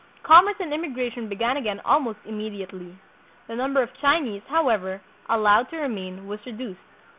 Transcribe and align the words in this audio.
Commerce 0.23 0.55
and 0.59 0.73
immigration 0.73 1.29
began 1.29 1.57
again 1.57 1.79
almost 1.85 2.17
immediately. 2.25 2.95
The 3.45 3.55
number 3.55 3.83
of 3.83 3.93
Chinese, 4.01 4.41
however, 4.47 4.99
allowed 5.29 5.69
to 5.69 5.77
remain 5.77 6.25
was 6.27 6.43
reduced. 6.43 6.81